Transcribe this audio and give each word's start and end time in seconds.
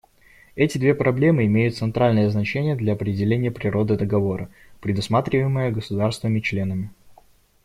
Эти 0.55 0.79
две 0.79 0.95
проблемы 0.95 1.45
имеют 1.45 1.75
центральное 1.75 2.27
значение 2.31 2.75
для 2.75 2.93
определения 2.93 3.51
природы 3.51 3.97
договора, 3.97 4.49
предусматриваемого 4.79 5.69
государствами-членами. 5.69 6.89